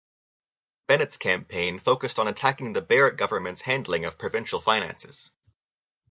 Bennett's 0.87 1.17
campaign 1.17 1.77
focused 1.77 2.17
on 2.17 2.27
attacking 2.27 2.73
the 2.73 2.81
Barrett 2.81 3.17
government's 3.17 3.61
handling 3.61 4.03
of 4.03 4.17
provincial 4.17 4.59
finances. 4.59 5.29